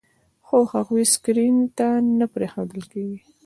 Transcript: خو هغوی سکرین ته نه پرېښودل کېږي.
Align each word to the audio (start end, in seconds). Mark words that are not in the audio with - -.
خو 0.47 0.59
هغوی 0.75 1.03
سکرین 1.13 1.55
ته 1.77 1.87
نه 2.19 2.25
پرېښودل 2.33 2.81
کېږي. 2.91 3.19